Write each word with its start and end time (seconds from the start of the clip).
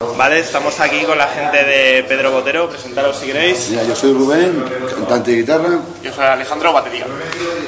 Vale, 0.00 0.40
estamos 0.40 0.78
aquí 0.80 1.02
con 1.04 1.16
la 1.16 1.28
gente 1.28 1.56
de 1.64 2.02
Pedro 2.04 2.32
Botero, 2.32 2.68
presentaros 2.68 3.16
si 3.16 3.26
queréis. 3.26 3.70
Mira, 3.70 3.84
yo 3.84 3.94
soy 3.94 4.12
Rubén, 4.12 4.64
cantante 4.90 5.30
de 5.30 5.36
guitarra. 5.38 5.78
Yo 6.02 6.12
soy 6.12 6.24
Alejandro, 6.24 6.72
batería. 6.72 7.06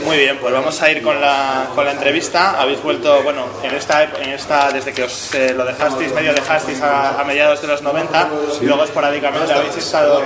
Muy 0.04 0.16
bien, 0.18 0.36
pues 0.38 0.52
vamos 0.52 0.82
a 0.82 0.90
ir 0.90 1.02
con 1.02 1.20
la, 1.20 1.68
con 1.74 1.84
la 1.84 1.92
entrevista. 1.92 2.60
Habéis 2.60 2.82
vuelto, 2.82 3.22
bueno, 3.22 3.46
en 3.62 3.74
esta, 3.74 4.02
en 4.04 4.30
esta 4.30 4.72
desde 4.72 4.92
que 4.92 5.04
os 5.04 5.34
eh, 5.34 5.54
lo 5.54 5.64
dejasteis, 5.64 6.12
medio 6.12 6.34
dejasteis 6.34 6.80
a, 6.82 7.20
a 7.20 7.24
mediados 7.24 7.62
de 7.62 7.68
los 7.68 7.82
90, 7.82 8.30
y 8.60 8.64
luego 8.64 8.84
esporádicamente 8.84 9.52
habéis 9.52 9.76
estado... 9.76 10.20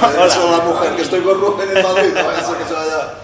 Hola. 0.00 0.30
Soy 0.30 0.50
la 0.50 0.64
mujer 0.64 0.96
que 0.96 1.02
estoy 1.02 1.20
con 1.20 1.40
Rubén 1.40 1.76
en 1.76 1.82
Madrid, 1.82 2.12
no 2.14 2.32
eso 2.32 2.58
que 2.58 2.64
se 2.64 2.74
vaya. 2.74 3.14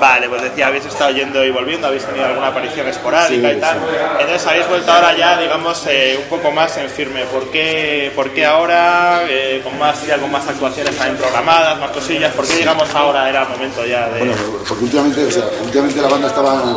Vale, 0.00 0.28
pues 0.28 0.42
decía, 0.42 0.66
habéis 0.68 0.84
estado 0.86 1.10
yendo 1.10 1.44
y 1.44 1.50
volviendo, 1.50 1.86
habéis 1.86 2.04
tenido 2.04 2.26
alguna 2.26 2.48
aparición 2.48 2.86
esporádica 2.88 3.50
Sí, 3.50 3.56
y 3.56 3.60
tal. 3.60 3.78
sí. 3.78 3.96
Entonces 4.20 4.46
habéis 4.46 4.68
vuelto 4.68 4.92
ahora 4.92 5.16
ya, 5.16 5.38
digamos, 5.38 5.86
eh, 5.88 6.18
un 6.22 6.28
poco 6.28 6.50
más 6.52 6.76
en 6.76 6.88
firme. 6.88 7.24
¿Por 7.24 7.50
qué, 7.50 8.12
por 8.14 8.30
qué 8.30 8.44
ahora, 8.46 9.22
eh, 9.28 9.60
con, 9.64 9.78
más, 9.78 10.06
ya 10.06 10.18
con 10.18 10.30
más 10.30 10.46
actuaciones 10.48 10.94
también 10.96 11.16
programadas, 11.16 11.78
más 11.78 11.90
cosillas? 11.90 12.32
¿Por 12.34 12.46
qué, 12.46 12.56
digamos, 12.56 12.92
ahora 12.94 13.28
era 13.28 13.42
el 13.42 13.48
momento 13.48 13.84
ya 13.86 14.08
de...? 14.08 14.18
Bueno, 14.20 14.34
porque 14.68 14.84
últimamente, 14.84 15.24
o 15.24 15.30
sea, 15.30 15.44
últimamente 15.62 16.00
la 16.02 16.08
banda 16.08 16.28
estaba 16.28 16.76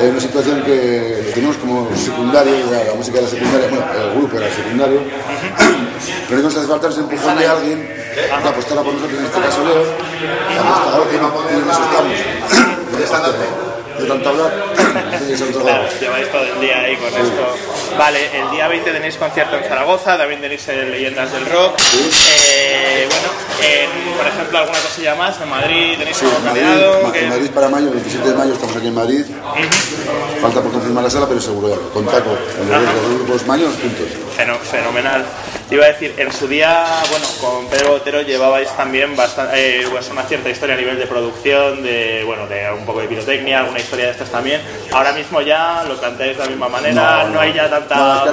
en 0.00 0.10
una 0.10 0.20
situación 0.20 0.62
que 0.62 1.30
teníamos 1.34 1.56
como 1.58 1.88
secundario, 1.96 2.54
la, 2.70 2.94
música 2.94 3.18
era 3.18 3.28
secundaria, 3.28 3.68
bueno, 3.68 3.84
el 3.92 4.18
grupo 4.18 4.36
era 4.36 4.50
secundario. 4.54 5.00
Pero 6.28 6.42
nos 6.42 6.56
hace 6.56 6.66
falta 6.66 6.88
ese 6.88 7.00
empujón 7.00 7.38
de 7.38 7.46
alguien 7.46 7.88
que 8.42 8.48
apostara 8.48 8.82
por 8.82 8.94
nosotros, 8.94 9.18
en 9.18 9.24
este 9.24 9.40
caso 9.40 9.64
Leo, 9.64 9.84
apostara 10.60 11.10
que 11.10 11.18
no 11.18 11.28
en 11.50 11.70
eso 11.70 11.82
estamos. 13.30 13.71
De 14.02 14.08
tanto 14.08 14.28
hablar, 14.28 14.52
Claro, 15.62 15.84
lleváis 16.00 16.30
todo 16.30 16.42
el 16.42 16.60
día 16.60 16.80
ahí 16.80 16.96
con 16.96 17.08
esto. 17.08 17.54
Vale, 17.98 18.18
el 18.40 18.50
día 18.50 18.68
20 18.68 18.92
tenéis 18.92 19.16
concierto 19.16 19.56
en 19.56 19.64
Zaragoza, 19.64 20.16
también 20.18 20.40
tenéis 20.40 20.66
en 20.68 20.90
Leyendas 20.90 21.32
del 21.32 21.46
Rock. 21.46 21.78
Eh, 22.50 23.06
bueno, 23.08 23.28
en, 23.62 24.16
por 24.16 24.26
ejemplo, 24.26 24.58
alguna 24.58 24.78
cosilla 24.80 25.14
más, 25.14 25.40
en 25.40 25.48
Madrid 25.48 25.96
tenéis 25.98 26.16
Sí, 26.16 26.26
algo 26.26 26.38
en 26.38 26.44
Madrid, 26.44 27.12
que- 27.12 27.24
en 27.24 27.28
Madrid 27.30 27.50
para 27.50 27.68
mayo, 27.68 27.86
el 27.88 27.92
27 27.94 28.28
de 28.30 28.34
mayo 28.34 28.52
estamos 28.54 28.76
aquí 28.76 28.86
en 28.88 28.94
Madrid. 28.94 29.24
Falta 30.40 30.60
por 30.60 30.72
confirmar 30.72 31.04
la 31.04 31.10
sala, 31.10 31.26
pero 31.28 31.40
seguro 31.40 31.68
ya. 31.68 31.76
Con 31.92 32.04
Taco, 32.06 32.30
en 32.60 32.68
los, 32.70 32.82
los 32.82 33.14
grupos 33.26 33.46
maños 33.46 33.70
juntos. 33.80 34.06
Feno- 34.36 34.58
fenomenal. 34.58 35.24
Iba 35.70 35.84
a 35.86 35.88
decir, 35.88 36.14
en 36.18 36.30
su 36.32 36.46
día, 36.48 36.84
bueno, 37.10 37.26
con 37.40 37.66
Pedro 37.68 37.92
Botero 37.92 38.20
llevabais 38.22 38.68
también 38.76 39.16
bastante, 39.16 39.86
pues 39.90 40.08
una 40.10 40.22
cierta 40.24 40.50
historia 40.50 40.74
a 40.74 40.78
nivel 40.78 40.98
de 40.98 41.06
producción, 41.06 41.82
de, 41.82 42.22
bueno, 42.26 42.46
de 42.46 42.70
un 42.72 42.84
poco 42.84 43.00
de 43.00 43.08
pirotecnia, 43.08 43.60
alguna 43.60 43.78
historia 43.80 44.06
de 44.06 44.10
estas 44.12 44.28
también. 44.30 44.60
Ahora 44.92 45.12
mismo 45.12 45.40
ya 45.40 45.82
lo 45.88 45.98
cantáis 46.00 46.36
de 46.36 46.44
la 46.44 46.50
misma 46.50 46.68
manera, 46.68 47.24
no, 47.32 47.40
hay 47.40 47.54
ya 47.54 47.70
tanta... 47.70 47.94
No, 47.96 48.14
es 48.16 48.22
que 48.22 48.28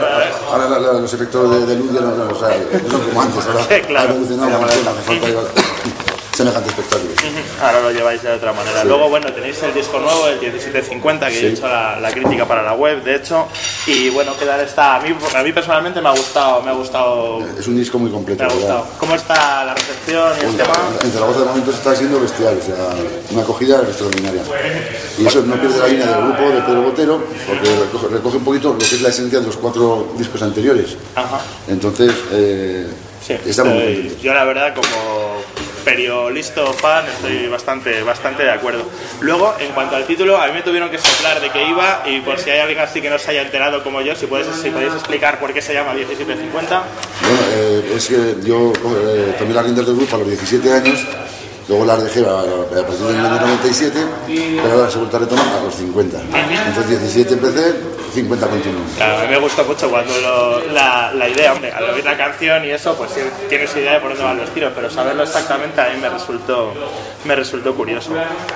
ahora, 0.52 0.66
ahora 0.66 0.80
los 1.00 1.14
efectos 1.14 1.50
de, 1.52 1.66
de 1.66 1.76
luz 1.80 1.94
ya 1.94 2.02
no, 2.02 2.12
no, 2.16 2.34
o 2.34 2.40
sea, 2.40 2.58
no 2.84 2.90
son 2.90 3.02
como 3.08 3.22
antes. 3.22 3.46
Ahora 3.46 3.64
Sí, 3.70 3.82
claro. 3.88 4.10
ha 4.10 4.12
evolucionado 4.12 4.60
semejante 6.40 6.70
espectáculo. 6.70 7.12
Ahora 7.62 7.82
lo 7.82 7.92
lleváis 7.92 8.22
de 8.24 8.32
otra 8.32 8.54
manera. 8.54 8.84
Luego, 8.86 9.10
bueno, 9.10 9.32
tenéis 9.34 9.62
el 9.64 9.74
disco 9.74 10.00
nuevo, 10.00 10.28
el 10.28 10.40
1750, 10.40 11.28
que 11.30 11.40
he 11.40 11.50
hecho 11.52 11.68
la, 11.68 12.00
la 12.00 12.12
crítica 12.12 12.46
para 12.48 12.64
la 12.64 12.74
web, 12.74 13.04
de 13.04 13.16
hecho. 13.16 13.48
Y 13.88 14.10
bueno, 14.10 14.32
¿qué 14.40 14.46
tal 14.46 14.62
está? 14.62 14.96
A 14.96 15.00
mí, 15.02 15.14
a 15.36 15.44
mí 15.44 15.52
personalmente 15.52 16.00
me 16.02 16.08
ha 16.08 16.14
gustado, 16.14 16.62
me 16.62 16.72
ha 16.72 16.74
gustado, 16.74 17.42
Es 17.60 17.68
un 17.68 17.76
disco 17.78 18.00
muy 18.00 18.10
completo. 18.10 18.44
me 18.44 18.52
ha 18.52 18.56
¿verdad? 18.56 18.78
gustado. 18.78 18.98
¿Cómo 19.00 19.16
está 19.16 19.66
la 19.66 19.74
recepción 19.74 20.32
y 20.42 20.46
el 20.46 20.56
tema? 20.58 20.74
En 21.04 21.12
Zaragoza 21.12 21.40
de 21.42 21.46
momento 21.46 21.72
está 21.72 21.96
siendo 21.96 22.22
bestial, 22.22 22.58
o 22.62 22.66
sea, 22.66 22.76
una 23.32 23.42
acogida 23.42 23.82
extraordinaria. 23.84 24.42
Y 25.18 25.26
eso 25.28 25.42
no 25.42 25.56
pierde 25.60 25.78
la 25.78 25.88
línea 25.88 26.06
del 26.08 26.22
grupo 26.26 26.50
de 26.56 26.62
Pedro 26.62 26.82
Botero, 26.84 27.24
porque 27.48 27.70
recoge, 27.82 28.08
recoge 28.16 28.38
un 28.38 28.44
poquito 28.46 28.70
lo 28.72 28.78
que 28.78 28.86
es 28.86 29.02
la 29.02 29.10
esencia 29.10 29.40
de 29.42 29.46
los 29.46 29.58
cuatro 29.58 30.14
discos 30.18 30.42
anteriores. 30.42 30.96
Ajá. 31.16 31.42
Entonces, 31.68 32.14
eh, 32.32 32.88
Sí, 33.22 33.34
estamos 33.46 33.74
muy 33.74 33.84
contentos. 33.84 34.22
yo 34.22 34.34
la 34.34 34.44
verdad 34.46 34.74
como 34.74 35.39
periolisto 35.84 36.74
fan 36.74 37.06
estoy 37.08 37.48
bastante 37.48 38.04
bastante 38.04 38.44
de 38.44 38.52
acuerdo. 38.52 38.84
Luego, 39.22 39.56
en 39.60 39.72
cuanto 39.72 39.96
al 39.96 40.06
título, 40.06 40.38
a 40.38 40.48
mí 40.48 40.54
me 40.54 40.62
tuvieron 40.62 40.90
que 40.90 40.98
soplar 40.98 41.42
de 41.42 41.50
qué 41.50 41.68
iba 41.68 42.04
y 42.06 42.22
por 42.22 42.40
si 42.40 42.50
hay 42.50 42.60
alguien 42.60 42.80
así 42.80 43.02
que 43.02 43.10
no 43.10 43.18
se 43.18 43.32
haya 43.32 43.42
enterado 43.42 43.84
como 43.84 44.02
yo, 44.02 44.16
si, 44.16 44.28
puedes, 44.28 44.48
si 44.56 44.70
podéis 44.70 44.94
explicar 44.94 45.40
por 45.40 45.54
qué 45.54 45.62
se 45.62 45.74
llama 45.74 45.94
1750. 45.94 46.84
Bueno, 47.22 47.40
eh, 47.52 47.94
es 47.96 48.08
que 48.08 48.36
yo 48.44 48.72
eh, 48.74 49.36
tomé 49.38 49.54
las 49.54 49.64
riendas 49.64 49.86
del 49.86 49.96
grupo 49.96 50.16
a 50.16 50.20
los 50.20 50.28
17 50.28 50.72
años, 50.72 51.06
luego 51.70 51.86
las 51.86 52.04
dejé 52.04 52.26
a, 52.26 52.40
a 52.42 52.86
partir 52.86 53.06
del 53.06 53.26
año 53.26 53.40
97, 53.42 54.00
pero 54.62 54.74
ahora 54.74 54.90
se 54.90 54.96
ha 54.96 55.00
vuelto 55.00 55.18
a 55.18 55.20
retomar 55.22 55.46
a 55.48 55.64
los 55.64 55.76
50. 55.76 56.18
Entonces 56.68 56.90
17 57.00 57.34
empecé, 57.36 57.76
50 58.14 58.48
continuo. 58.48 58.82
Claro, 58.98 59.20
a 59.20 59.22
mí 59.22 59.28
me 59.30 59.38
gustó 59.40 59.64
mucho 59.66 59.88
cuando 59.90 60.12
lo- 60.20 60.74
la, 60.74 61.14
la 61.14 61.30
idea, 61.30 61.54
hombre, 61.54 61.72
al 61.72 61.84
oír 61.92 62.04
la 62.04 62.18
canción 62.18 62.66
y 62.66 62.72
eso, 62.72 62.96
pues 62.96 63.12
tienes 63.48 63.74
idea 63.76 63.94
de 63.94 64.00
por 64.00 64.10
dónde 64.10 64.24
van 64.24 64.38
los 64.38 64.50
tiros, 64.50 64.72
pero 64.76 64.90
saberlo 64.90 65.22
exactamente 65.24 65.80
a 65.80 65.90
mí 65.90 66.02
me 66.02 66.10
resultó, 66.10 66.74
me 67.26 67.36
resultó 67.36 67.76
curioso. 67.76 68.10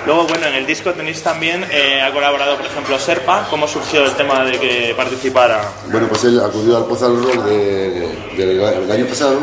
Luego, 0.06 0.24
bueno, 0.26 0.46
en 0.48 0.54
el 0.56 0.66
disco 0.66 0.90
tenéis 0.92 1.22
también, 1.22 1.64
eh, 1.70 2.02
ha 2.02 2.12
colaborado, 2.12 2.56
por 2.56 2.66
ejemplo, 2.66 2.98
Serpa, 2.98 3.46
¿cómo 3.48 3.68
surgió 3.68 4.04
el 4.04 4.12
tema 4.12 4.44
de 4.44 4.58
que 4.58 4.92
participara? 4.96 5.62
Bueno, 5.90 6.08
pues 6.08 6.24
él 6.24 6.40
acudió 6.40 6.76
al 6.78 6.84
Rock 7.22 7.44
de- 7.44 8.08
del 8.36 8.58
del 8.58 8.90
año 8.90 9.06
pasado, 9.06 9.38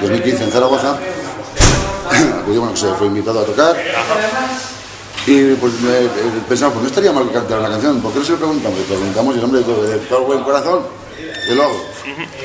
2015 0.00 0.44
en 0.44 0.50
Zaragoza. 0.52 0.96
se 2.76 2.86
fue 2.94 3.06
invitado 3.08 3.40
a 3.40 3.44
tocar. 3.44 3.76
Y 5.26 5.54
pues 5.54 5.72
me- 5.80 5.90
eh, 5.98 6.08
pensamos, 6.48 6.74
pues 6.74 6.82
no 6.84 6.88
estaría 6.88 7.12
mal 7.12 7.30
cantar 7.32 7.58
una 7.58 7.68
canción, 7.70 8.00
¿por 8.00 8.12
qué 8.12 8.20
no 8.20 8.24
se 8.24 8.32
lo 8.32 8.38
preguntamos? 8.38 8.78
Le 8.78 8.84
preguntamos 8.84 9.34
y 9.34 9.38
el 9.38 9.44
hombre 9.44 9.60
de 9.60 9.98
todo, 10.08 10.22
buen 10.22 10.42
corazón, 10.44 10.82
yo 11.48 11.54
lo 11.56 11.62
hago. 11.64 11.84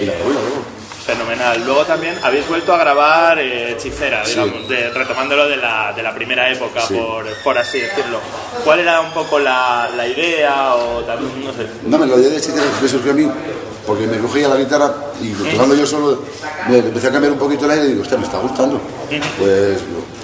Y 0.01 0.05
la 0.05 0.13
grabó, 0.13 0.31
y 0.31 0.33
la 0.33 0.41
grabó. 0.41 0.81
Fenomenal. 1.05 1.63
Luego 1.65 1.83
también 1.85 2.15
habéis 2.23 2.47
vuelto 2.47 2.73
a 2.73 2.77
grabar 2.77 3.37
eh, 3.39 3.71
Hechicera, 3.73 4.23
digamos, 4.23 4.67
de- 4.67 4.89
retomándolo 4.91 5.47
de 5.47 5.57
la, 5.57 5.93
de 5.95 6.01
la 6.03 6.13
primera 6.13 6.49
época, 6.51 6.81
Sí. 6.87 6.93
por, 6.95 7.25
por 7.43 7.57
así 7.57 7.79
decirlo. 7.79 8.19
¿Cuál 8.63 8.79
era 8.79 9.01
un 9.01 9.11
poco 9.11 9.37
la, 9.39 9.89
la 9.95 10.07
idea 10.07 10.73
o 10.75 11.01
también, 11.01 11.43
no 11.45 11.51
sé? 11.53 11.67
No, 11.85 11.97
me 11.99 12.05
lo 12.07 12.17
idea 12.19 12.29
de 12.29 12.37
Hechicera 12.37 12.63
me 12.81 12.87
surgió 12.87 13.11
a 13.11 13.15
mí, 13.15 13.29
porque 13.85 14.07
me 14.07 14.17
cogía 14.19 14.47
la 14.47 14.57
guitarra 14.57 14.93
y 15.21 15.31
tocando 15.31 15.75
yo 15.75 15.85
solo, 15.85 16.19
me 16.69 16.77
empecé 16.77 17.07
a 17.07 17.11
cambiar 17.11 17.33
un 17.33 17.39
poquito 17.39 17.65
el 17.65 17.71
aire 17.71 17.85
y 17.85 17.89
digo, 17.89 18.01
hostia, 18.01 18.17
me 18.17 18.25
está 18.25 18.39
gustando. 18.39 18.79
Pues 19.39 19.79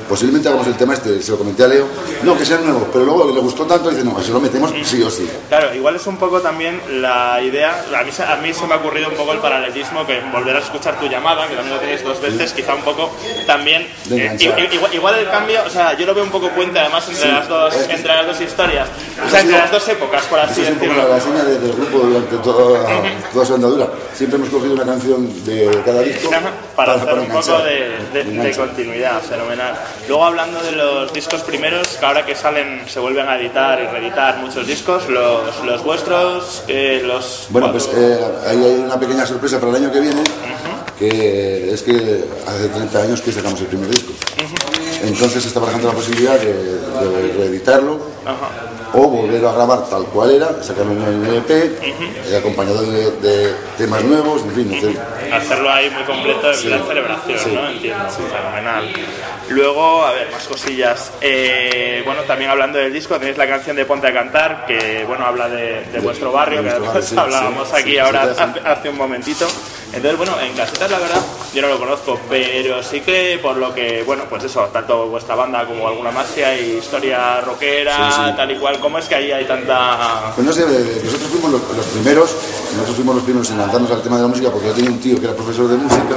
posiblemente 0.07 0.47
hagamos 0.49 0.67
el 0.67 0.75
tema 0.75 0.93
este, 0.93 1.21
se 1.21 1.31
lo 1.31 1.37
comenté 1.37 1.63
a 1.63 1.67
Leo, 1.67 1.85
no, 2.23 2.37
que 2.37 2.45
sea 2.45 2.57
nuevo, 2.59 2.87
pero 2.91 3.05
luego 3.05 3.31
le 3.31 3.39
gustó 3.39 3.65
tanto 3.65 3.89
dice, 3.89 4.03
no, 4.03 4.19
eso 4.19 4.33
lo 4.33 4.39
metemos 4.39 4.71
sí 4.83 5.01
o 5.03 5.09
sí. 5.09 5.27
Claro, 5.49 5.73
igual 5.73 5.95
es 5.95 6.07
un 6.07 6.17
poco 6.17 6.39
también 6.41 6.79
la 7.01 7.41
idea, 7.41 7.83
a 7.97 8.03
mí, 8.03 8.11
a 8.25 8.35
mí 8.37 8.53
se 8.53 8.65
me 8.67 8.73
ha 8.73 8.77
ocurrido 8.77 9.09
un 9.09 9.15
poco 9.15 9.33
el 9.33 9.39
paralelismo 9.39 10.05
que 10.05 10.19
volver 10.31 10.55
a 10.55 10.59
escuchar 10.59 10.99
tu 10.99 11.07
llamada, 11.07 11.47
que 11.47 11.55
también 11.55 11.75
lo 11.75 11.79
tenéis 11.81 12.03
dos 12.03 12.21
veces, 12.21 12.53
quizá 12.53 12.73
un 12.75 12.81
poco 12.81 13.09
también, 13.45 13.87
eh, 14.11 14.35
igual, 14.39 14.93
igual 14.93 15.15
el 15.19 15.29
cambio, 15.29 15.59
o 15.65 15.69
sea, 15.69 15.97
yo 15.97 16.05
lo 16.05 16.13
veo 16.15 16.23
un 16.23 16.31
poco 16.31 16.49
puente 16.49 16.79
además 16.79 17.07
entre, 17.09 17.23
Sí. 17.23 17.31
las, 17.31 17.47
dos, 17.47 17.73
entre 17.89 18.07
las 18.07 18.27
dos 18.27 18.41
historias, 18.41 18.87
o 19.25 19.29
sea, 19.29 19.41
entre 19.41 19.57
las 19.57 19.71
dos 19.71 19.87
épocas, 19.87 20.23
por 20.25 20.39
así 20.39 20.61
es 20.61 20.69
un 20.69 20.75
poco 20.75 20.85
decirlo. 20.93 21.09
la, 21.09 21.19
seña 21.21 21.43
de- 21.43 21.59
del 21.59 21.73
grupo 21.73 21.97
durante 21.99 22.37
toda, 22.37 22.85
toda 23.33 23.45
su 23.45 23.53
andadura. 23.55 23.87
Siempre 24.13 24.37
hemos 24.39 24.49
cogido 24.49 24.73
una 24.73 24.85
canción 24.85 25.45
de 25.45 25.81
cada 25.85 26.01
disco 26.01 26.29
Ajá, 26.33 26.51
para, 26.75 26.93
hacer 26.93 27.13
un 27.19 27.27
poco 27.27 27.57
de, 27.59 27.97
de- 28.13 28.23
de 28.23 28.55
continuidad, 28.55 29.21
fenomenal. 29.21 29.75
Luego 30.07 30.23
hablando 30.25 30.61
de 30.61 30.71
los 30.71 31.13
discos 31.13 31.41
primeros, 31.41 31.87
que 31.97 32.05
ahora 32.05 32.25
que 32.25 32.35
salen 32.35 32.83
se 32.87 32.99
vuelven 32.99 33.27
a 33.27 33.37
editar 33.37 33.79
y 33.81 33.87
reeditar 33.87 34.37
muchos 34.37 34.65
discos, 34.65 35.07
los, 35.09 35.63
los 35.65 35.83
vuestros, 35.83 36.63
eh, 36.67 37.01
los... 37.03 37.47
Bueno, 37.49 37.71
pues 37.71 37.89
eh, 37.93 38.19
ahí 38.45 38.63
hay 38.63 38.75
una 38.75 38.99
pequeña 38.99 39.25
sorpresa 39.25 39.59
para 39.59 39.71
el 39.71 39.83
año 39.83 39.91
que 39.91 39.99
viene, 39.99 40.23
que 40.99 41.71
es 41.73 41.81
que 41.83 42.23
hace 42.47 42.67
30 42.69 42.99
años 43.01 43.21
que 43.21 43.31
sacamos 43.31 43.59
el 43.61 43.67
primer 43.67 43.89
disco. 43.89 44.13
Entonces 45.03 45.43
se 45.43 45.49
está 45.49 45.59
barajando 45.59 45.89
la 45.89 45.93
posibilidad 45.93 46.39
de, 46.39 46.53
de 46.53 47.33
reeditarlo 47.37 47.99
o 48.93 49.07
volver 49.09 49.45
a 49.45 49.51
grabar 49.51 49.87
tal 49.89 50.05
cual 50.05 50.31
era, 50.31 50.63
sacarlo 50.63 50.93
en 50.93 51.25
el 51.25 51.35
EP, 51.37 51.49
eh, 51.51 52.37
acompañado 52.37 52.81
de, 52.83 53.11
de 53.21 53.53
temas 53.77 54.03
nuevos, 54.03 54.41
en 54.43 54.51
fin. 54.51 54.73
hacer- 54.73 55.17
Hacerlo 55.33 55.69
ahí 55.69 55.89
muy 55.89 56.03
completo 56.03 56.51
en 56.53 56.61
plan 56.61 56.87
celebración, 56.87 57.53
¿no? 57.53 57.69
Entiendo, 57.69 58.05
fenomenal. 58.09 58.89
Luego, 59.49 60.05
a 60.05 60.13
ver, 60.13 60.31
más 60.31 60.47
cosillas. 60.47 61.11
Eh, 61.21 62.01
bueno, 62.05 62.21
también 62.21 62.49
hablando 62.49 62.77
del 62.79 62.93
disco, 62.93 63.19
tenéis 63.19 63.37
la 63.37 63.47
canción 63.47 63.75
de 63.75 63.85
Ponte 63.85 64.07
a 64.07 64.13
Cantar, 64.13 64.65
que 64.65 65.03
bueno, 65.05 65.25
habla 65.25 65.49
de, 65.49 65.83
de 65.91 65.99
vuestro 65.99 66.31
barrio, 66.31 66.63
que 66.63 66.69
barrio, 66.69 67.01
sí, 67.01 67.15
hablábamos 67.17 67.67
sí, 67.67 67.75
aquí 67.75 67.91
sí, 67.91 67.97
ahora 67.99 68.23
sí, 68.29 68.29
sí. 68.35 68.41
hace, 68.41 68.59
hace 68.67 68.89
un 68.89 68.97
momentito. 68.97 69.47
Entonces, 69.93 70.17
bueno, 70.17 70.33
en 70.41 70.53
casetas 70.53 70.91
la 70.91 70.99
verdad, 70.99 71.21
yo 71.53 71.61
no 71.61 71.69
lo 71.69 71.79
conozco, 71.79 72.19
pero 72.29 72.83
sí 72.83 72.99
que 73.01 73.39
por 73.41 73.55
lo 73.57 73.73
que, 73.73 74.03
bueno, 74.05 74.23
pues 74.29 74.43
eso, 74.43 74.61
tanto 74.73 75.07
vuestra 75.07 75.33
banda 75.35 75.65
como 75.65 75.87
alguna 75.87 76.11
más, 76.11 76.27
si 76.35 76.41
hay 76.43 76.77
historia 76.77 77.41
rockera, 77.41 78.11
Sí, 78.11 78.17
sí. 78.27 78.33
tal 78.35 78.51
y 78.51 78.55
cual, 78.57 78.79
¿cómo 78.79 78.99
es 78.99 79.05
que 79.05 79.15
ahí 79.15 79.31
hay 79.31 79.45
tanta... 79.45 80.33
Pues 80.35 80.45
no 80.45 80.53
sé, 80.53 80.63
eh, 80.63 81.01
nosotros 81.05 81.29
fuimos 81.31 81.51
los, 81.51 81.61
los 81.75 81.85
primeros, 81.87 82.29
nosotros 82.73 82.95
fuimos 82.95 83.15
los 83.15 83.23
primeros 83.23 83.49
en 83.49 83.57
lanzarnos 83.59 83.89
al 83.91 84.01
tema 84.03 84.17
de 84.17 84.21
la 84.23 84.27
música 84.27 84.49
porque 84.51 84.67
yo 84.67 84.73
tenía 84.73 84.91
un 84.91 84.99
tío 84.99 85.17
que 85.19 85.25
era 85.25 85.33
profesor 85.35 85.67
de 85.69 85.77
música 85.77 86.15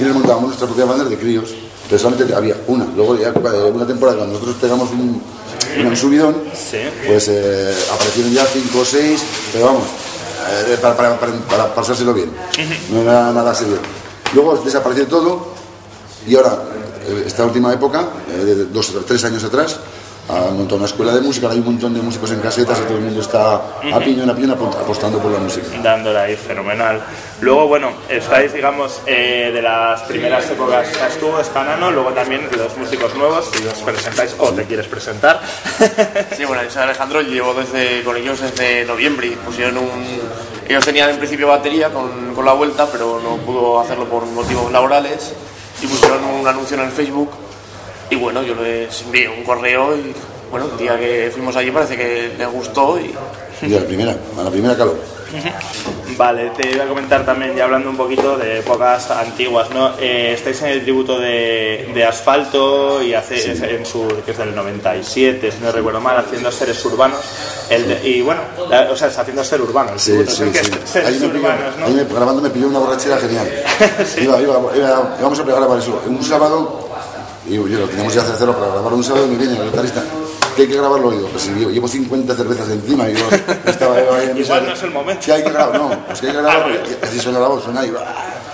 y 0.00 0.02
nos 0.02 0.14
montábamos 0.14 0.46
nuestra 0.48 0.66
propia 0.66 0.84
banda 0.86 1.04
de 1.04 1.16
críos, 1.18 1.50
pero 1.88 1.98
solamente 2.00 2.34
había 2.34 2.56
una. 2.66 2.86
Luego 2.96 3.18
ya 3.18 3.30
una 3.70 3.86
temporada 3.86 4.18
cuando 4.18 4.34
nosotros 4.34 4.56
pegamos 4.60 4.90
un, 4.90 5.22
un 5.86 5.96
subidón, 5.96 6.34
Sí. 6.54 6.78
pues 7.06 7.28
eh, 7.28 7.74
aparecieron 7.92 8.32
ya 8.32 8.46
cinco 8.46 8.80
o 8.80 8.84
seis, 8.84 9.22
pero 9.52 9.66
vamos, 9.66 9.84
eh, 10.50 10.78
para, 10.80 10.96
para, 10.96 11.16
para, 11.18 11.74
pasárselo 11.74 12.14
bien, 12.14 12.30
no 12.90 13.02
era 13.02 13.32
nada 13.32 13.54
serio. 13.54 13.78
Luego 14.34 14.56
desapareció 14.56 15.06
todo 15.06 15.52
y 16.26 16.36
ahora, 16.36 16.62
eh, 17.06 17.24
esta 17.26 17.44
última 17.44 17.72
época, 17.72 18.08
eh, 18.30 18.44
de 18.44 18.64
dos 18.66 18.94
o 18.94 19.00
tres 19.00 19.24
años 19.24 19.42
atrás, 19.44 19.78
han 20.28 20.56
montado 20.56 20.76
una 20.76 20.86
escuela 20.86 21.12
de 21.12 21.20
música, 21.20 21.50
hay 21.50 21.58
un 21.58 21.64
montón 21.64 21.92
de 21.94 22.00
músicos 22.00 22.30
en 22.30 22.40
casetas 22.40 22.78
y 22.78 22.82
todo 22.82 22.96
el 22.96 23.02
mundo 23.02 23.20
está 23.20 23.54
a 23.56 23.98
piñón 23.98 24.30
a 24.30 24.34
piñón 24.34 24.52
apo- 24.56 24.68
apostando 24.80 25.18
por 25.18 25.30
la 25.32 25.38
música. 25.38 25.66
dándola 25.82 26.22
ahí 26.22 26.36
fenomenal. 26.36 27.00
Luego, 27.40 27.66
bueno, 27.66 27.90
estáis, 28.08 28.52
digamos, 28.52 29.00
eh, 29.06 29.50
de 29.52 29.60
las 29.60 30.00
primeras 30.02 30.48
épocas, 30.48 30.88
estás 30.88 31.16
tú, 31.18 31.26
está 31.40 31.64
Nano, 31.64 31.90
luego 31.90 32.10
también 32.12 32.48
los 32.56 32.76
músicos 32.78 33.14
nuevos, 33.16 33.50
si 33.52 33.66
os 33.66 33.78
presentáis 33.80 34.34
o 34.38 34.50
te 34.52 34.64
quieres 34.64 34.86
presentar. 34.86 35.40
Sí, 36.36 36.44
bueno, 36.44 36.62
yo 36.62 36.70
soy 36.70 36.82
Alejandro, 36.84 37.20
llevo 37.20 37.52
desde, 37.54 38.02
con 38.04 38.16
ellos 38.16 38.40
desde 38.40 38.84
noviembre. 38.84 39.26
y 39.26 39.30
Pusieron 39.36 39.76
un, 39.78 39.90
ellos 40.68 40.84
tenían 40.84 41.10
en 41.10 41.18
principio 41.18 41.48
batería 41.48 41.90
con, 41.92 42.34
con 42.34 42.44
la 42.44 42.52
vuelta, 42.52 42.86
pero 42.90 43.20
no 43.22 43.36
pudo 43.38 43.80
hacerlo 43.80 44.04
por 44.06 44.24
motivos 44.26 44.70
laborales. 44.72 45.32
Y 45.82 45.86
pusieron 45.86 46.24
un 46.24 46.46
anuncio 46.46 46.76
en 46.76 46.84
el 46.84 46.90
Facebook. 46.92 47.30
Y 48.12 48.16
bueno, 48.16 48.42
yo 48.42 48.54
les 48.56 49.00
envié 49.02 49.26
un 49.28 49.42
correo 49.42 49.96
y 49.96 50.12
bueno, 50.50 50.66
el 50.70 50.76
día 50.78 50.98
que 50.98 51.30
fuimos 51.32 51.56
allí 51.56 51.70
parece 51.70 51.96
que 51.96 52.32
les 52.36 52.48
gustó 52.52 52.98
y 53.00 53.14
Y 53.66 53.74
a 53.74 53.80
la 53.80 53.86
primera, 53.86 54.14
a 54.38 54.42
la 54.42 54.50
primera 54.50 54.76
calor. 54.76 54.96
Vale, 56.18 56.50
te 56.50 56.72
iba 56.72 56.84
a 56.84 56.88
comentar 56.88 57.24
también, 57.24 57.56
ya 57.56 57.64
hablando 57.64 57.88
un 57.88 57.96
poquito 57.96 58.36
de 58.36 58.58
épocas 58.58 59.10
antiguas, 59.10 59.70
¿no? 59.70 59.92
Eh, 59.98 60.32
estáis 60.34 60.60
en 60.60 60.68
el 60.68 60.82
tributo 60.82 61.18
de, 61.18 61.90
de 61.94 62.04
Asfalto 62.04 63.02
y 63.02 63.14
hace, 63.14 63.52
es 63.52 63.62
en 63.62 63.86
su, 63.86 64.06
que 64.26 64.32
es 64.32 64.36
del 64.36 64.54
97, 64.54 65.50
si 65.50 65.58
no 65.64 65.72
recuerdo 65.72 66.02
mal, 66.02 66.18
haciendo 66.18 66.52
seres 66.52 66.84
urbanos. 66.84 67.18
El 67.70 67.88
de- 67.88 68.06
y 68.10 68.20
bueno, 68.20 68.42
la- 68.68 68.90
o 68.90 68.96
sea, 68.96 69.08
es 69.08 69.16
haciendo 69.18 69.42
ser 69.42 69.62
urbano 69.62 69.92
el 69.94 69.98
Sí, 69.98 70.10
tributo, 70.10 70.32
sí, 70.32 70.42
es 70.44 70.50
que 70.52 70.64
sí. 70.64 70.70
es 70.84 70.90
seres 70.90 71.08
Ahí 71.08 71.14
me 71.18 71.28
pilló, 71.28 71.38
urbanos, 71.46 71.76
¿no? 71.78 71.86
ahí 71.86 71.92
me- 71.94 72.04
grabando 72.04 72.42
me 72.42 72.50
pilló 72.50 72.66
una 72.68 72.78
borrachera 72.80 73.16
genial. 73.16 73.48
iba, 74.20 74.38
iba, 74.42 74.60
iba- 74.76 75.16
íbamos 75.18 75.38
a 75.40 75.42
grabar 75.44 75.78
eso. 75.78 76.02
Un 76.06 76.22
sábado, 76.22 76.81
y 77.46 77.54
yo 77.54 77.66
lo 77.66 77.88
teníamos 77.88 78.14
ya 78.14 78.24
que 78.24 78.32
hacerlo 78.32 78.56
para 78.56 78.72
grabar 78.72 78.92
un 78.92 79.04
sábado, 79.04 79.26
y 79.26 79.30
me 79.30 79.36
viene 79.36 79.56
el 79.56 79.64
guitarrista. 79.64 80.02
Que 80.56 80.62
hay 80.62 80.68
que 80.68 80.76
grabarlo, 80.76 81.10
digo, 81.10 81.28
pues 81.28 81.44
si 81.44 81.60
yo 81.60 81.70
llevo 81.70 81.88
50 81.88 82.34
cervezas 82.34 82.68
encima 82.68 83.08
y 83.08 83.14
yo 83.14 83.24
estaba 83.66 83.96
ahí 83.96 84.28
en 84.30 84.36
Igual 84.36 84.66
no 84.66 84.72
es 84.74 84.82
el 84.82 84.90
momento. 84.90 85.22
Sí, 85.22 85.30
hay 85.30 85.42
que 85.42 85.50
grabar, 85.50 85.80
no, 85.80 86.06
pues 86.06 86.20
que 86.20 86.26
hay 86.26 86.32
que 86.32 86.38
grabarlo, 86.38 86.76
porque 86.80 87.06
así 87.06 87.18
suena 87.18 87.40
la 87.40 87.48
voz, 87.48 87.64
suena 87.64 87.80
ahí. 87.80 87.92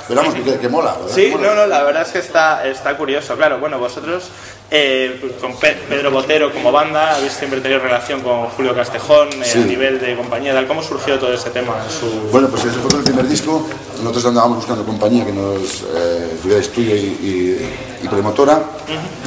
Pero 0.09 0.23
vamos, 0.23 0.35
que, 0.35 0.59
que 0.59 0.69
mola, 0.69 0.95
¿verdad? 0.95 1.15
Sí, 1.15 1.29
mola. 1.31 1.47
no, 1.49 1.55
no, 1.55 1.67
la 1.67 1.83
verdad 1.85 2.03
es 2.03 2.09
que 2.09 2.19
está, 2.19 2.67
está 2.67 2.97
curioso. 2.97 3.37
Claro, 3.37 3.59
bueno, 3.59 3.79
vosotros 3.79 4.25
eh, 4.71 5.19
pues, 5.21 5.35
con 5.35 5.55
Pe- 5.57 5.77
Pedro 5.89 6.11
Botero 6.11 6.53
como 6.53 6.73
banda 6.73 7.15
habéis 7.17 7.33
siempre 7.35 7.61
tenido 7.61 7.81
relación 7.81 8.21
con 8.23 8.47
Julio 8.49 8.75
Castejón 8.75 9.29
eh, 9.35 9.45
Sí. 9.45 9.59
a 9.63 9.65
nivel 9.67 10.01
de 10.01 10.17
compañía. 10.17 10.55
tal. 10.55 10.67
¿Cómo 10.67 10.83
surgió 10.83 11.19
todo 11.19 11.33
ese 11.33 11.51
tema? 11.51 11.75
su- 11.89 12.31
Bueno, 12.33 12.49
pues 12.49 12.65
ese 12.65 12.79
fue 12.79 12.91
con 12.91 12.99
el 13.01 13.05
primer 13.05 13.29
disco. 13.29 13.67
Nosotros 13.99 14.25
andábamos 14.27 14.57
buscando 14.59 14.85
compañía 14.85 15.27
que 15.27 15.33
nos 15.33 15.83
eh, 15.95 16.39
tuviera 16.43 16.61
estudio 16.61 16.97
y, 16.97 16.99
y- 17.01 17.69
y 18.05 18.09
promotora 18.09 18.63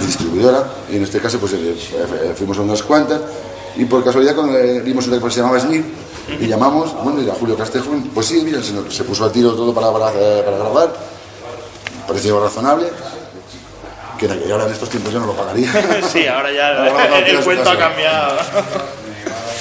y 0.01 0.05
distribuidora. 0.05 0.65
Y 0.91 0.95
en 0.97 1.03
este 1.03 1.19
caso, 1.19 1.37
pues 1.39 1.53
eh, 1.53 1.75
eh, 1.93 2.33
fuimos 2.35 2.57
a 2.57 2.61
unas 2.61 2.81
cuantas. 2.81 3.21
Y 3.75 3.85
por 3.85 4.03
casualidad, 4.03 4.35
cuando 4.35 4.57
eh, 4.57 4.81
vimos 4.81 5.07
una 5.07 5.19
que 5.21 5.29
se 5.31 5.39
llamaba 5.41 5.59
Smith, 5.59 5.85
y 6.39 6.47
llamamos, 6.47 6.93
bueno, 7.03 7.21
y 7.21 7.29
a 7.29 7.33
Julio 7.33 7.57
Castejón, 7.57 8.09
pues 8.13 8.27
sí, 8.27 8.41
mira, 8.43 8.61
se, 8.61 8.73
nos- 8.73 8.93
se 8.95 9.03
puso 9.03 9.23
al 9.25 9.31
tiro 9.31 9.53
todo 9.53 9.73
para, 9.73 9.91
para, 9.91 10.11
eh, 10.13 10.41
para 10.45 10.57
grabar. 10.57 10.93
Pareció 12.07 12.41
razonable. 12.43 12.87
Que 14.19 14.27
ahora 14.51 14.65
en 14.67 14.73
estos 14.73 14.89
tiempos 14.89 15.11
yo 15.11 15.19
no 15.19 15.25
lo 15.27 15.33
pagaría. 15.33 15.71
sí, 16.11 16.27
ahora 16.27 16.51
ya 16.51 16.69
Ahora 16.85 17.07
no, 17.09 17.15
el, 17.17 17.39
cuento 17.43 17.69
ha 17.71 17.77
cambiado. 17.77 18.37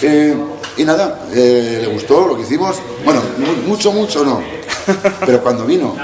Eh, 0.03 0.37
y 0.77 0.85
nada, 0.85 1.21
eh, 1.33 1.79
le 1.83 1.87
gustó 1.89 2.27
lo 2.27 2.37
que 2.37 2.43
hicimos. 2.43 2.77
Bueno, 3.05 3.23
mu- 3.39 3.69
mucho, 3.69 3.91
mucho 3.93 4.23
no. 4.25 4.43
Pero 5.25 5.41
cuando 5.43 5.65
vino 5.65 5.95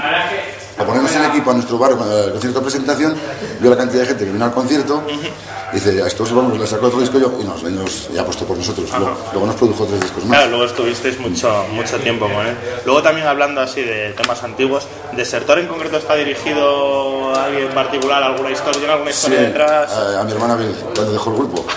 a 0.79 0.83
ponernos 0.83 1.11
en 1.15 1.23
equipo 1.25 1.51
a 1.51 1.53
nuestro 1.55 1.77
barrio, 1.77 1.97
cuando 1.97 2.23
el 2.25 2.31
concierto 2.31 2.59
de 2.59 2.63
presentación, 2.65 3.15
vio 3.59 3.69
la 3.69 3.77
cantidad 3.77 4.01
de 4.01 4.07
gente 4.07 4.25
que 4.25 4.31
vino 4.31 4.45
al 4.45 4.51
concierto. 4.53 5.03
Y 5.09 5.75
dice, 5.75 6.01
a 6.01 6.07
estos 6.07 6.31
vamos, 6.33 6.57
le 6.57 6.65
sacó 6.65 6.85
otro 6.87 6.99
disco 7.01 7.19
yo 7.19 7.33
y 7.41 7.43
nos, 7.43 7.61
y 7.63 7.65
nos 7.65 8.09
y 8.13 8.17
apostó 8.17 8.45
por 8.45 8.57
nosotros. 8.57 8.89
Luego, 8.97 9.17
luego 9.33 9.47
nos 9.47 9.55
produjo 9.55 9.85
tres 9.85 9.99
discos 10.01 10.23
más. 10.25 10.37
Claro, 10.37 10.49
luego 10.51 10.65
estuvisteis 10.65 11.19
mucho, 11.19 11.65
mucho 11.73 11.97
tiempo 11.97 12.25
con 12.29 12.45
él. 12.45 12.55
Luego 12.85 13.01
también 13.01 13.27
hablando 13.27 13.59
así 13.61 13.81
de 13.81 14.13
temas 14.13 14.41
antiguos, 14.43 14.87
¿Desertor 15.13 15.59
en 15.59 15.67
concreto 15.67 15.97
está 15.97 16.15
dirigido 16.15 17.33
a 17.35 17.45
alguien 17.45 17.67
en 17.67 17.73
particular, 17.73 18.21
alguna 18.23 18.51
historia, 18.51 18.77
tiene 18.79 18.93
alguna 18.93 19.11
Sí, 19.11 19.17
historia 19.27 19.41
detrás? 19.47 19.91
a, 19.91 20.21
a 20.21 20.23
mi 20.23 20.31
hermana 20.31 20.55
Bel, 20.55 20.73
cuando 20.95 21.11
dejó 21.11 21.31
el 21.31 21.35
grupo. 21.37 21.65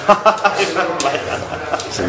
Sí. 1.91 2.03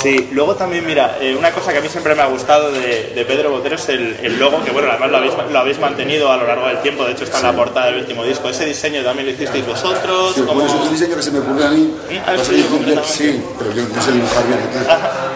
Sí, 0.00 0.28
luego 0.32 0.54
también, 0.56 0.86
mira, 0.86 1.18
eh, 1.20 1.34
una 1.38 1.50
cosa 1.52 1.72
que 1.72 1.78
a 1.78 1.80
mí 1.80 1.88
siempre 1.88 2.14
me 2.14 2.22
ha 2.22 2.26
gustado 2.26 2.72
de, 2.72 3.12
de 3.14 3.24
Pedro 3.26 3.50
Botero 3.50 3.74
es 3.76 3.88
el, 3.90 4.16
el 4.22 4.38
logo, 4.38 4.64
que 4.64 4.70
bueno, 4.70 4.88
además 4.90 5.10
lo 5.10 5.16
habéis, 5.18 5.32
lo 5.50 5.58
habéis 5.58 5.78
mantenido 5.78 6.30
a 6.32 6.36
lo 6.38 6.46
largo 6.46 6.66
del 6.66 6.80
tiempo, 6.80 7.04
de 7.04 7.12
hecho 7.12 7.24
está 7.24 7.38
en 7.40 7.44
la 7.44 7.52
portada 7.56 7.86
del 7.86 7.96
último 8.00 8.24
disco. 8.24 8.48
Ese 8.48 8.64
diseño 8.64 9.02
también 9.04 9.26
lo 9.26 9.32
hicisteis 9.34 9.66
vosotros, 9.66 10.34
Sí, 10.34 10.42
como... 10.42 10.64
es 10.64 10.72
un 10.72 10.90
diseño 10.90 11.16
que 11.16 11.22
se 11.22 11.30
me 11.30 11.40
ocurrió 11.40 11.66
a 11.66 11.70
mí. 11.70 11.94
Ah, 12.26 12.34
sí, 12.42 13.42
pero 13.58 13.72
yo 13.72 13.82
no 13.94 14.02
sé 14.02 14.12
dibujar 14.12 14.46
bien. 14.46 14.58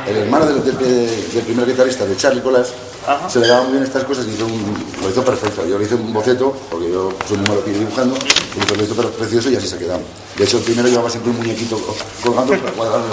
El 0.07 0.17
hermano 0.19 0.47
del, 0.47 0.65
del- 0.65 1.33
del 1.33 1.43
primer 1.45 1.67
guitarrista, 1.67 2.05
de 2.07 2.17
Charlie 2.17 2.41
Colas, 2.41 2.73
Ajá. 3.07 3.29
se 3.29 3.39
le 3.41 3.47
daban 3.49 3.71
bien 3.71 3.83
estas 3.85 4.05
cosas 4.05 4.27
y 4.27 4.31
hizo 4.31 4.47
un- 4.47 4.85
lo 5.03 5.11
hizo 5.11 5.25
perfecto. 5.25 5.67
Yo 5.67 5.79
le 5.79 5.85
hice 5.85 5.95
un 5.97 6.13
boceto, 6.13 6.57
porque 6.71 6.91
yo 6.91 7.13
soy 7.29 7.37
muy 7.39 7.49
malo 7.49 7.63
dibujando, 7.63 8.17
y 8.17 8.77
lo 8.77 8.83
hizo 8.85 8.95
precioso 9.13 9.51
y 9.51 9.57
así 9.57 9.69
se 9.69 9.77
ha 9.77 9.79
quedado. 9.79 10.01
De 10.37 10.45
hecho, 10.45 10.59
el 10.59 10.65
primero 10.65 10.89
llevaba 10.89 11.11
siempre 11.11 11.31
un 11.31 11.39
muñequito 11.39 11.79
colgando 12.23 12.57
para 12.59 12.73
cuadrarlo. 12.73 13.05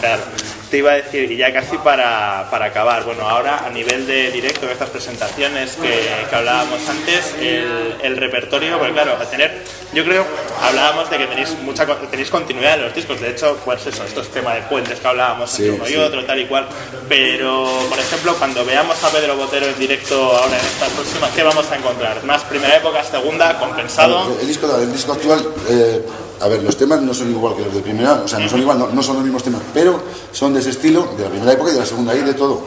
Claro. 0.00 0.22
Te 0.74 0.78
iba 0.78 0.90
a 0.90 0.96
decir, 0.96 1.30
y 1.30 1.36
ya 1.36 1.52
casi 1.52 1.78
para, 1.78 2.48
para 2.50 2.64
acabar, 2.64 3.04
bueno, 3.04 3.30
ahora 3.30 3.64
a 3.64 3.70
nivel 3.70 4.08
de 4.08 4.32
directo, 4.32 4.66
de 4.66 4.72
estas 4.72 4.90
presentaciones 4.90 5.76
que, 5.76 6.00
que 6.28 6.34
hablábamos 6.34 6.80
antes, 6.88 7.32
el, 7.38 7.94
el 8.02 8.16
repertorio, 8.16 8.76
pues 8.80 8.90
claro, 8.90 9.16
al 9.16 9.30
tener, 9.30 9.62
yo 9.92 10.04
creo, 10.04 10.26
hablábamos 10.60 11.08
de 11.10 11.18
que 11.18 11.26
tenéis 11.28 11.56
mucha 11.62 11.86
tenéis 12.10 12.28
continuidad 12.28 12.74
en 12.74 12.82
los 12.86 12.94
discos, 12.96 13.20
de 13.20 13.30
hecho, 13.30 13.56
pues 13.64 13.86
eso, 13.86 14.02
estos 14.02 14.26
temas 14.32 14.56
de 14.56 14.62
puentes 14.62 14.98
que 14.98 15.06
hablábamos 15.06 15.48
Sí, 15.48 15.64
entre 15.64 15.80
uno 15.80 15.88
y 15.88 15.94
otro, 15.94 16.24
tal 16.24 16.40
y 16.40 16.46
cual, 16.46 16.66
pero, 17.08 17.68
por 17.88 17.98
ejemplo, 18.00 18.34
cuando 18.36 18.64
veamos 18.64 19.00
a 19.04 19.10
Pedro 19.10 19.36
Botero 19.36 19.66
en 19.66 19.78
directo 19.78 20.16
ahora 20.36 20.58
en 20.58 20.66
estas 20.66 20.90
próximas, 20.90 21.30
¿qué 21.36 21.44
vamos 21.44 21.70
a 21.70 21.76
encontrar? 21.76 22.24
¿Más 22.24 22.42
primera 22.42 22.78
época, 22.78 23.04
segunda, 23.04 23.60
compensado? 23.60 24.34
El, 24.34 24.40
el 24.40 24.48
disco, 24.48 24.76
el 24.76 24.92
disco 24.92 25.12
actual, 25.12 25.46
eh, 25.68 26.02
a 26.44 26.48
ver, 26.48 26.62
los 26.62 26.76
temas 26.76 27.00
no 27.00 27.14
son 27.14 27.30
igual 27.30 27.56
que 27.56 27.62
los 27.62 27.74
de 27.74 27.80
primera, 27.80 28.20
o 28.22 28.28
sea, 28.28 28.38
no 28.38 28.50
son 28.50 28.60
igual, 28.60 28.78
no, 28.78 28.88
no 28.88 29.02
son 29.02 29.16
los 29.16 29.24
mismos 29.24 29.42
temas, 29.42 29.62
pero 29.72 29.98
son 30.30 30.52
de 30.52 30.60
ese 30.60 30.70
estilo, 30.70 31.08
de 31.16 31.24
la 31.24 31.30
primera 31.30 31.52
época 31.52 31.70
y 31.70 31.72
de 31.72 31.80
la 31.80 31.86
segunda, 31.86 32.14
y 32.14 32.20
de 32.20 32.34
todo. 32.34 32.60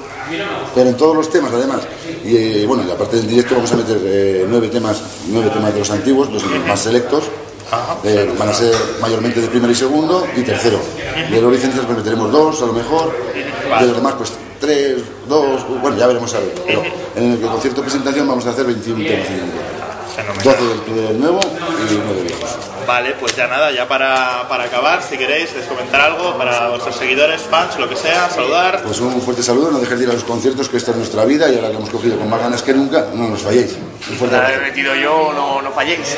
Pero 0.73 0.89
en 0.89 0.97
todos 0.97 1.15
los 1.15 1.29
temas, 1.29 1.51
además. 1.53 1.81
Y 2.25 2.35
eh, 2.35 2.65
bueno, 2.65 2.83
y 2.87 2.89
aparte 2.89 3.17
del 3.17 3.27
directo 3.27 3.53
vamos 3.53 3.71
a 3.71 3.75
meter 3.75 3.99
eh, 4.03 4.47
nueve 4.49 4.69
temas, 4.69 4.99
nueve 5.27 5.51
temas 5.51 5.73
de 5.73 5.79
los 5.79 5.91
antiguos, 5.91 6.31
los 6.31 6.43
más 6.67 6.79
selectos. 6.79 7.25
Eh, 8.03 8.33
van 8.39 8.49
a 8.49 8.53
ser 8.53 8.73
mayormente 8.99 9.41
de 9.41 9.47
primero 9.47 9.71
y 9.71 9.75
segundo 9.75 10.25
y 10.35 10.41
tercero. 10.41 10.79
De 11.29 11.39
los 11.39 11.51
licencias 11.51 11.85
pues 11.85 11.99
meteremos 11.99 12.31
dos, 12.31 12.59
a 12.63 12.65
lo 12.65 12.73
mejor. 12.73 13.13
De 13.79 13.85
los 13.85 13.95
demás, 13.95 14.15
pues 14.17 14.31
tres, 14.59 15.03
dos, 15.29 15.61
bueno, 15.81 15.95
ya 15.97 16.07
veremos 16.07 16.33
a 16.33 16.39
ver. 16.39 16.55
Pero 16.65 16.81
en 17.15 17.33
el 17.33 17.41
concierto 17.41 17.83
presentación 17.83 18.27
vamos 18.27 18.45
a 18.47 18.49
hacer 18.49 18.65
21 18.65 19.05
temas. 19.05 19.27
Fenomenal. 20.17 20.43
12 20.43 20.93
del, 20.93 21.07
del 21.07 21.19
nuevo 21.19 21.39
y 21.89 21.93
uno 21.95 22.13
de. 22.13 22.35
Vale, 22.87 23.15
pues 23.19 23.35
ya 23.35 23.47
nada, 23.47 23.69
ya 23.71 23.85
para, 23.87 24.47
para 24.47 24.63
acabar, 24.63 25.03
si 25.03 25.17
queréis, 25.17 25.49
comentar 25.67 25.99
algo 25.99 26.37
para 26.37 26.69
vuestros 26.69 26.95
seguidores, 26.95 27.41
fans, 27.41 27.77
lo 27.77 27.87
que 27.89 27.95
sea, 27.97 28.29
saludar. 28.29 28.81
Pues 28.81 28.99
un 29.01 29.21
fuerte 29.21 29.43
saludo, 29.43 29.71
no 29.71 29.79
dejéis 29.79 29.99
de 29.99 30.05
ir 30.05 30.11
a 30.11 30.13
los 30.13 30.23
conciertos, 30.23 30.69
que 30.69 30.77
esta 30.77 30.91
es 30.91 30.97
nuestra 30.97 31.25
vida 31.25 31.49
y 31.49 31.55
ahora 31.55 31.69
que 31.69 31.75
hemos 31.75 31.89
cogido 31.89 32.17
con 32.17 32.29
más 32.29 32.39
ganas 32.39 32.61
que 32.63 32.73
nunca, 32.73 33.07
no 33.13 33.27
nos 33.27 33.41
falléis. 33.41 33.75
Un 34.09 34.15
fuerte 34.15 34.37
La 34.37 34.43
abrazo. 34.45 34.61
he 34.61 34.65
metido 34.67 34.95
yo, 34.95 35.33
no, 35.33 35.61
no 35.61 35.71
falléis. 35.71 36.15